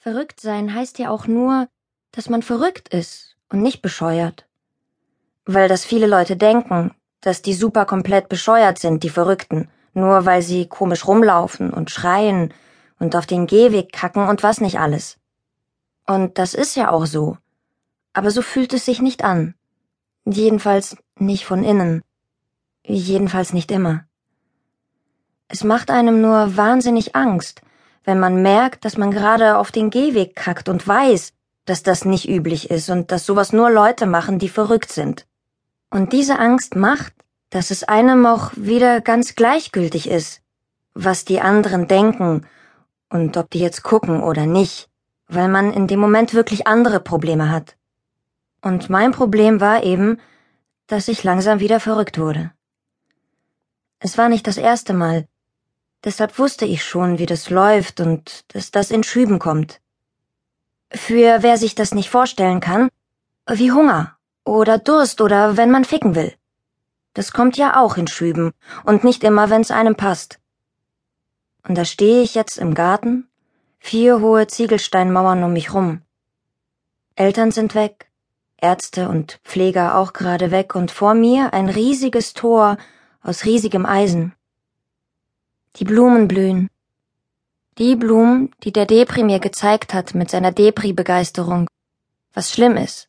Verrückt 0.00 0.40
sein 0.40 0.72
heißt 0.74 1.00
ja 1.00 1.10
auch 1.10 1.26
nur, 1.26 1.68
dass 2.12 2.28
man 2.28 2.42
verrückt 2.42 2.88
ist 2.88 3.36
und 3.48 3.62
nicht 3.62 3.82
bescheuert. 3.82 4.46
Weil 5.44 5.68
das 5.68 5.84
viele 5.84 6.06
Leute 6.06 6.36
denken, 6.36 6.94
dass 7.20 7.42
die 7.42 7.52
super 7.52 7.84
komplett 7.84 8.28
bescheuert 8.28 8.78
sind, 8.78 9.02
die 9.02 9.10
Verrückten, 9.10 9.68
nur 9.94 10.24
weil 10.24 10.42
sie 10.42 10.68
komisch 10.68 11.04
rumlaufen 11.04 11.72
und 11.72 11.90
schreien 11.90 12.54
und 13.00 13.16
auf 13.16 13.26
den 13.26 13.48
Gehweg 13.48 13.92
kacken 13.92 14.28
und 14.28 14.44
was 14.44 14.60
nicht 14.60 14.78
alles. 14.78 15.18
Und 16.06 16.38
das 16.38 16.54
ist 16.54 16.76
ja 16.76 16.92
auch 16.92 17.06
so. 17.06 17.36
Aber 18.12 18.30
so 18.30 18.40
fühlt 18.40 18.72
es 18.74 18.84
sich 18.84 19.02
nicht 19.02 19.24
an. 19.24 19.54
Jedenfalls 20.24 20.96
nicht 21.18 21.44
von 21.44 21.64
innen. 21.64 22.02
Jedenfalls 22.84 23.52
nicht 23.52 23.72
immer. 23.72 24.04
Es 25.48 25.64
macht 25.64 25.90
einem 25.90 26.20
nur 26.20 26.56
wahnsinnig 26.56 27.16
Angst, 27.16 27.62
wenn 28.04 28.18
man 28.18 28.42
merkt, 28.42 28.84
dass 28.84 28.96
man 28.96 29.10
gerade 29.10 29.58
auf 29.58 29.70
den 29.72 29.90
Gehweg 29.90 30.34
kackt 30.36 30.68
und 30.68 30.86
weiß, 30.86 31.32
dass 31.64 31.82
das 31.82 32.04
nicht 32.04 32.28
üblich 32.28 32.70
ist 32.70 32.88
und 32.90 33.12
dass 33.12 33.26
sowas 33.26 33.52
nur 33.52 33.70
Leute 33.70 34.06
machen, 34.06 34.38
die 34.38 34.48
verrückt 34.48 34.90
sind. 34.90 35.26
Und 35.90 36.12
diese 36.12 36.38
Angst 36.38 36.76
macht, 36.76 37.12
dass 37.50 37.70
es 37.70 37.84
einem 37.84 38.26
auch 38.26 38.52
wieder 38.56 39.00
ganz 39.00 39.34
gleichgültig 39.34 40.08
ist, 40.08 40.42
was 40.94 41.24
die 41.24 41.40
anderen 41.40 41.88
denken 41.88 42.46
und 43.10 43.36
ob 43.36 43.50
die 43.50 43.60
jetzt 43.60 43.82
gucken 43.82 44.22
oder 44.22 44.46
nicht, 44.46 44.88
weil 45.28 45.48
man 45.48 45.72
in 45.72 45.86
dem 45.86 46.00
Moment 46.00 46.34
wirklich 46.34 46.66
andere 46.66 47.00
Probleme 47.00 47.50
hat. 47.50 47.76
Und 48.60 48.90
mein 48.90 49.12
Problem 49.12 49.60
war 49.60 49.82
eben, 49.82 50.18
dass 50.86 51.08
ich 51.08 51.24
langsam 51.24 51.60
wieder 51.60 51.80
verrückt 51.80 52.18
wurde. 52.18 52.52
Es 54.00 54.18
war 54.18 54.28
nicht 54.28 54.46
das 54.46 54.56
erste 54.56 54.94
Mal, 54.94 55.26
Deshalb 56.04 56.38
wusste 56.38 56.64
ich 56.64 56.84
schon, 56.84 57.18
wie 57.18 57.26
das 57.26 57.50
läuft 57.50 58.00
und 58.00 58.44
dass 58.54 58.70
das 58.70 58.90
in 58.90 59.02
Schüben 59.02 59.38
kommt. 59.38 59.80
Für 60.90 61.42
wer 61.42 61.58
sich 61.58 61.74
das 61.74 61.92
nicht 61.92 62.08
vorstellen 62.08 62.60
kann, 62.60 62.88
wie 63.48 63.72
Hunger 63.72 64.16
oder 64.44 64.78
Durst 64.78 65.20
oder 65.20 65.56
wenn 65.56 65.70
man 65.70 65.84
ficken 65.84 66.14
will. 66.14 66.34
Das 67.14 67.32
kommt 67.32 67.56
ja 67.56 67.80
auch 67.80 67.96
in 67.96 68.06
Schüben 68.06 68.52
und 68.84 69.02
nicht 69.02 69.24
immer, 69.24 69.50
wenn's 69.50 69.70
einem 69.70 69.96
passt. 69.96 70.38
Und 71.66 71.76
da 71.76 71.84
stehe 71.84 72.22
ich 72.22 72.34
jetzt 72.34 72.58
im 72.58 72.74
Garten, 72.74 73.28
vier 73.78 74.20
hohe 74.20 74.46
Ziegelsteinmauern 74.46 75.42
um 75.42 75.52
mich 75.52 75.74
rum. 75.74 76.02
Eltern 77.16 77.50
sind 77.50 77.74
weg, 77.74 78.08
Ärzte 78.56 79.08
und 79.08 79.40
Pfleger 79.44 79.96
auch 79.96 80.12
gerade 80.12 80.52
weg 80.52 80.74
und 80.74 80.92
vor 80.92 81.14
mir 81.14 81.52
ein 81.52 81.68
riesiges 81.68 82.34
Tor 82.34 82.76
aus 83.22 83.44
riesigem 83.44 83.84
Eisen. 83.84 84.34
Die 85.76 85.84
Blumen 85.84 86.26
blühen. 86.26 86.70
Die 87.78 87.94
Blumen, 87.94 88.50
die 88.64 88.72
der 88.72 88.86
Depri 88.86 89.22
mir 89.22 89.38
gezeigt 89.38 89.94
hat 89.94 90.14
mit 90.14 90.30
seiner 90.30 90.50
Depri-Begeisterung. 90.50 91.68
Was 92.32 92.50
schlimm 92.50 92.76
ist. 92.76 93.08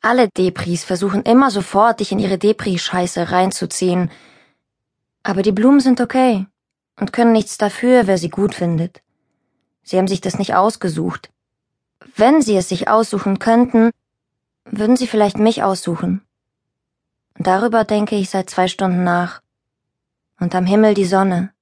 Alle 0.00 0.28
Depris 0.28 0.84
versuchen 0.84 1.22
immer 1.22 1.50
sofort, 1.50 1.98
dich 1.98 2.12
in 2.12 2.20
ihre 2.20 2.38
Depri-Scheiße 2.38 3.32
reinzuziehen. 3.32 4.10
Aber 5.24 5.42
die 5.42 5.50
Blumen 5.50 5.80
sind 5.80 6.00
okay 6.00 6.46
und 7.00 7.12
können 7.12 7.32
nichts 7.32 7.58
dafür, 7.58 8.06
wer 8.06 8.18
sie 8.18 8.28
gut 8.28 8.54
findet. 8.54 9.02
Sie 9.82 9.98
haben 9.98 10.08
sich 10.08 10.20
das 10.20 10.38
nicht 10.38 10.54
ausgesucht. 10.54 11.30
Wenn 12.14 12.42
sie 12.42 12.56
es 12.56 12.68
sich 12.68 12.88
aussuchen 12.88 13.40
könnten, 13.40 13.90
würden 14.64 14.96
sie 14.96 15.08
vielleicht 15.08 15.38
mich 15.38 15.64
aussuchen. 15.64 16.22
Und 17.36 17.46
darüber 17.46 17.84
denke 17.84 18.14
ich 18.14 18.30
seit 18.30 18.50
zwei 18.50 18.68
Stunden 18.68 19.02
nach. 19.02 19.40
Und 20.38 20.54
am 20.54 20.66
Himmel 20.66 20.94
die 20.94 21.06
Sonne 21.06 21.52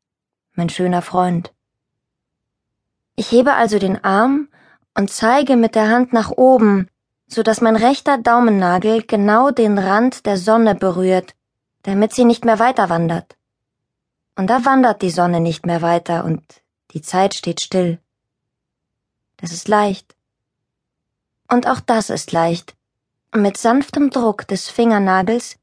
mein 0.55 0.69
schöner 0.69 1.03
Freund. 1.03 1.53
Ich 3.17 3.33
hebe 3.33 3.55
also 3.55 3.79
den 3.79 4.03
Arm 4.03 4.49
und 4.95 5.11
zeige 5.11 5.57
mit 5.57 5.75
der 5.75 5.89
Hand 5.89 6.13
nach 6.13 6.31
oben, 6.31 6.89
so 7.27 7.43
dass 7.43 7.61
mein 7.61 7.77
rechter 7.77 8.19
Daumennagel 8.19 9.03
genau 9.03 9.51
den 9.51 9.79
Rand 9.79 10.27
der 10.27 10.37
Sonne 10.37 10.75
berührt, 10.75 11.35
damit 11.83 12.13
sie 12.13 12.25
nicht 12.25 12.45
mehr 12.45 12.59
weiter 12.59 12.89
wandert. 12.91 13.37
Und 14.37 14.49
da 14.49 14.65
wandert 14.65 15.03
die 15.03 15.11
Sonne 15.11 15.41
nicht 15.41 15.67
mehr 15.67 15.83
weiter 15.83 16.25
und 16.25 16.43
die 16.93 17.03
Zeit 17.03 17.35
steht 17.35 17.61
still. 17.61 17.99
Das 19.37 19.53
ist 19.53 19.69
leicht. 19.69 20.17
Und 21.49 21.67
auch 21.67 21.81
das 21.81 22.11
ist 22.11 22.33
leicht. 22.33 22.75
Mit 23.35 23.57
sanftem 23.57 24.11
Druck 24.11 24.47
des 24.49 24.69
Fingernagels 24.69 25.57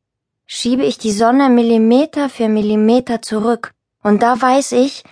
schiebe 0.45 0.83
ich 0.83 0.97
die 0.97 1.11
Sonne 1.11 1.49
Millimeter 1.49 2.29
für 2.29 2.49
Millimeter 2.49 3.21
zurück 3.21 3.73
und 4.07 4.23
da 4.23 4.41
weiß 4.41 4.71
ich, 4.71 5.03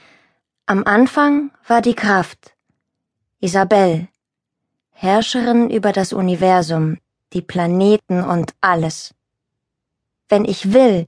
am 0.67 0.85
Anfang 0.85 1.51
war 1.67 1.81
die 1.81 1.95
Kraft. 1.95 2.56
Isabel, 3.41 4.07
Herrscherin 4.91 5.69
über 5.69 5.91
das 5.91 6.13
Universum, 6.13 7.00
die 7.33 7.41
Planeten 7.41 8.23
und 8.23 8.53
alles. 8.61 9.13
Wenn 10.29 10.45
ich 10.45 10.72
will, 10.72 11.07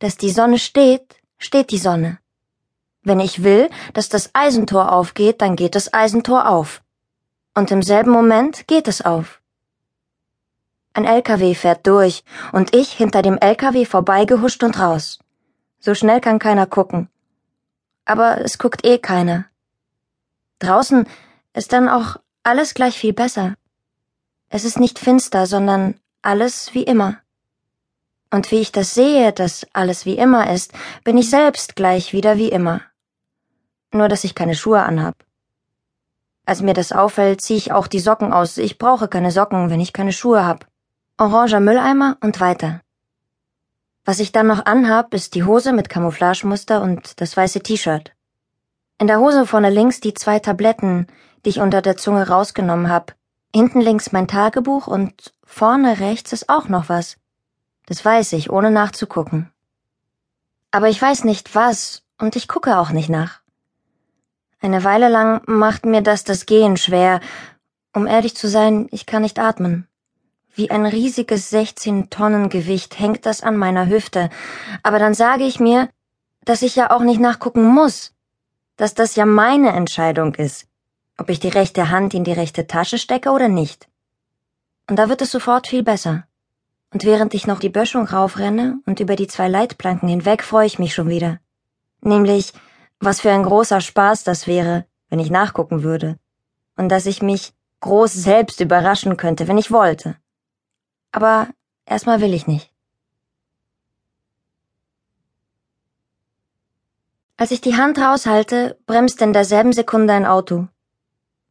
dass 0.00 0.18
die 0.18 0.28
Sonne 0.28 0.58
steht, 0.58 1.16
steht 1.38 1.70
die 1.70 1.78
Sonne. 1.78 2.18
Wenn 3.02 3.20
ich 3.20 3.42
will, 3.42 3.70
dass 3.94 4.10
das 4.10 4.28
Eisentor 4.34 4.92
aufgeht, 4.92 5.40
dann 5.40 5.56
geht 5.56 5.76
das 5.76 5.94
Eisentor 5.94 6.46
auf. 6.46 6.82
Und 7.54 7.70
im 7.70 7.82
selben 7.82 8.10
Moment 8.10 8.68
geht 8.68 8.86
es 8.86 9.00
auf. 9.00 9.40
Ein 10.92 11.06
LKW 11.06 11.54
fährt 11.54 11.86
durch 11.86 12.22
und 12.52 12.76
ich 12.76 12.92
hinter 12.92 13.22
dem 13.22 13.38
LKW 13.38 13.86
vorbeigehuscht 13.86 14.62
und 14.62 14.78
raus. 14.78 15.20
So 15.80 15.94
schnell 15.94 16.20
kann 16.20 16.38
keiner 16.38 16.66
gucken 16.66 17.08
aber 18.04 18.40
es 18.40 18.58
guckt 18.58 18.84
eh 18.84 18.98
keiner. 18.98 19.46
Draußen 20.58 21.06
ist 21.52 21.72
dann 21.72 21.88
auch 21.88 22.16
alles 22.42 22.74
gleich 22.74 22.98
viel 22.98 23.12
besser. 23.12 23.54
Es 24.48 24.64
ist 24.64 24.78
nicht 24.78 24.98
finster, 24.98 25.46
sondern 25.46 25.98
alles 26.22 26.74
wie 26.74 26.84
immer. 26.84 27.18
Und 28.30 28.50
wie 28.50 28.60
ich 28.60 28.72
das 28.72 28.94
sehe, 28.94 29.32
dass 29.32 29.66
alles 29.72 30.06
wie 30.06 30.16
immer 30.16 30.52
ist, 30.52 30.72
bin 31.04 31.16
ich 31.16 31.30
selbst 31.30 31.76
gleich 31.76 32.12
wieder 32.12 32.36
wie 32.36 32.48
immer. 32.48 32.80
Nur 33.92 34.08
dass 34.08 34.24
ich 34.24 34.34
keine 34.34 34.54
Schuhe 34.54 34.82
anhab. 34.82 35.24
Als 36.46 36.60
mir 36.60 36.74
das 36.74 36.92
auffällt, 36.92 37.40
ziehe 37.40 37.56
ich 37.56 37.72
auch 37.72 37.86
die 37.86 38.00
Socken 38.00 38.32
aus. 38.32 38.58
Ich 38.58 38.76
brauche 38.76 39.08
keine 39.08 39.30
Socken, 39.30 39.70
wenn 39.70 39.80
ich 39.80 39.92
keine 39.92 40.12
Schuhe 40.12 40.44
hab. 40.44 40.66
Oranger 41.16 41.60
Mülleimer 41.60 42.18
und 42.20 42.40
weiter. 42.40 42.80
Was 44.04 44.20
ich 44.20 44.32
dann 44.32 44.46
noch 44.46 44.66
anhab, 44.66 45.14
ist 45.14 45.34
die 45.34 45.44
Hose 45.44 45.72
mit 45.72 45.88
Camouflagemuster 45.88 46.82
und 46.82 47.20
das 47.20 47.36
weiße 47.36 47.60
T-Shirt. 47.60 48.12
In 48.98 49.06
der 49.06 49.18
Hose 49.18 49.46
vorne 49.46 49.70
links 49.70 50.00
die 50.00 50.14
zwei 50.14 50.38
Tabletten, 50.38 51.06
die 51.44 51.50
ich 51.50 51.60
unter 51.60 51.80
der 51.80 51.96
Zunge 51.96 52.28
rausgenommen 52.28 52.90
hab. 52.90 53.14
Hinten 53.54 53.80
links 53.80 54.12
mein 54.12 54.28
Tagebuch 54.28 54.86
und 54.86 55.32
vorne 55.44 56.00
rechts 56.00 56.32
ist 56.32 56.48
auch 56.48 56.68
noch 56.68 56.88
was. 56.88 57.16
Das 57.86 58.04
weiß 58.04 58.32
ich, 58.34 58.50
ohne 58.50 58.70
nachzugucken. 58.70 59.50
Aber 60.70 60.88
ich 60.88 61.00
weiß 61.00 61.24
nicht 61.24 61.54
was 61.54 62.02
und 62.18 62.36
ich 62.36 62.48
gucke 62.48 62.78
auch 62.78 62.90
nicht 62.90 63.08
nach. 63.08 63.40
Eine 64.60 64.84
Weile 64.84 65.08
lang 65.08 65.42
macht 65.46 65.86
mir 65.86 66.02
das 66.02 66.24
das 66.24 66.46
Gehen 66.46 66.76
schwer. 66.76 67.20
Um 67.92 68.06
ehrlich 68.06 68.34
zu 68.34 68.48
sein, 68.48 68.88
ich 68.90 69.06
kann 69.06 69.22
nicht 69.22 69.38
atmen. 69.38 69.86
Wie 70.56 70.70
ein 70.70 70.86
riesiges 70.86 71.50
16 71.50 72.10
Tonnen 72.10 72.48
Gewicht 72.48 73.00
hängt 73.00 73.26
das 73.26 73.42
an 73.42 73.56
meiner 73.56 73.88
Hüfte. 73.88 74.30
Aber 74.84 75.00
dann 75.00 75.12
sage 75.12 75.42
ich 75.42 75.58
mir, 75.58 75.88
dass 76.44 76.62
ich 76.62 76.76
ja 76.76 76.92
auch 76.92 77.00
nicht 77.00 77.20
nachgucken 77.20 77.64
muss. 77.64 78.12
Dass 78.76 78.94
das 78.94 79.16
ja 79.16 79.26
meine 79.26 79.70
Entscheidung 79.70 80.36
ist, 80.36 80.68
ob 81.18 81.28
ich 81.28 81.40
die 81.40 81.48
rechte 81.48 81.90
Hand 81.90 82.14
in 82.14 82.22
die 82.22 82.32
rechte 82.32 82.68
Tasche 82.68 82.98
stecke 82.98 83.30
oder 83.30 83.48
nicht. 83.48 83.88
Und 84.88 84.96
da 84.96 85.08
wird 85.08 85.22
es 85.22 85.32
sofort 85.32 85.66
viel 85.66 85.82
besser. 85.82 86.24
Und 86.92 87.02
während 87.02 87.34
ich 87.34 87.48
noch 87.48 87.58
die 87.58 87.68
Böschung 87.68 88.06
raufrenne 88.06 88.78
und 88.86 89.00
über 89.00 89.16
die 89.16 89.26
zwei 89.26 89.48
Leitplanken 89.48 90.08
hinweg 90.08 90.44
freue 90.44 90.66
ich 90.66 90.78
mich 90.78 90.94
schon 90.94 91.08
wieder. 91.08 91.40
Nämlich, 92.00 92.52
was 93.00 93.22
für 93.22 93.32
ein 93.32 93.42
großer 93.42 93.80
Spaß 93.80 94.22
das 94.22 94.46
wäre, 94.46 94.86
wenn 95.08 95.18
ich 95.18 95.32
nachgucken 95.32 95.82
würde. 95.82 96.16
Und 96.76 96.90
dass 96.90 97.06
ich 97.06 97.22
mich 97.22 97.54
groß 97.80 98.12
selbst 98.12 98.60
überraschen 98.60 99.16
könnte, 99.16 99.48
wenn 99.48 99.58
ich 99.58 99.72
wollte 99.72 100.16
aber 101.14 101.46
erstmal 101.86 102.20
will 102.20 102.34
ich 102.34 102.48
nicht. 102.48 102.70
Als 107.36 107.52
ich 107.52 107.60
die 107.60 107.76
Hand 107.76 107.98
raushalte, 107.98 108.76
bremst 108.86 109.22
in 109.22 109.32
derselben 109.32 109.72
Sekunde 109.72 110.12
ein 110.12 110.26
Auto. 110.26 110.66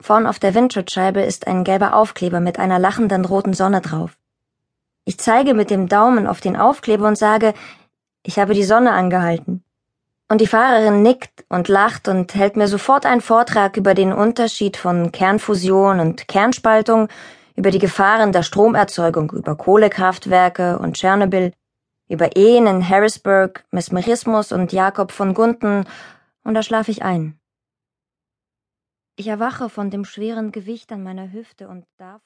Vorn 0.01 0.27
auf 0.27 0.37
der 0.37 0.53
Windschutzscheibe 0.53 1.21
ist 1.21 1.47
ein 1.47 1.63
gelber 1.63 1.95
Aufkleber 1.95 2.41
mit 2.41 2.59
einer 2.59 2.77
lachenden 2.77 3.23
roten 3.23 3.53
Sonne 3.53 3.79
drauf. 3.79 4.17
Ich 5.05 5.17
zeige 5.17 5.53
mit 5.53 5.69
dem 5.69 5.87
Daumen 5.87 6.27
auf 6.27 6.41
den 6.41 6.57
Aufkleber 6.57 7.07
und 7.07 7.17
sage, 7.17 7.53
ich 8.23 8.39
habe 8.39 8.53
die 8.53 8.65
Sonne 8.65 8.91
angehalten. 8.91 9.63
Und 10.27 10.41
die 10.41 10.47
Fahrerin 10.47 11.03
nickt 11.03 11.45
und 11.47 11.69
lacht 11.69 12.09
und 12.09 12.35
hält 12.35 12.57
mir 12.57 12.67
sofort 12.67 13.05
einen 13.05 13.21
Vortrag 13.21 13.77
über 13.77 13.93
den 13.93 14.11
Unterschied 14.11 14.75
von 14.75 15.13
Kernfusion 15.13 16.01
und 16.01 16.27
Kernspaltung, 16.27 17.07
über 17.55 17.71
die 17.71 17.79
Gefahren 17.79 18.31
der 18.31 18.43
Stromerzeugung 18.43 19.31
über 19.31 19.55
Kohlekraftwerke 19.55 20.79
und 20.79 20.95
Tschernobyl, 20.95 21.53
über 22.09 22.35
Ehen 22.35 22.67
in 22.67 22.87
Harrisburg, 22.87 23.65
Mesmerismus 23.71 24.51
und 24.51 24.71
Jakob 24.71 25.11
von 25.11 25.33
Gunten, 25.33 25.85
und 26.43 26.53
da 26.55 26.63
schlaf 26.63 26.89
ich 26.89 27.03
ein. 27.03 27.39
Ich 29.15 29.27
erwache 29.27 29.69
von 29.69 29.91
dem 29.91 30.05
schweren 30.05 30.51
Gewicht 30.51 30.91
an 30.91 31.03
meiner 31.03 31.31
Hüfte 31.31 31.67
und 31.67 31.85
davon 31.97 32.23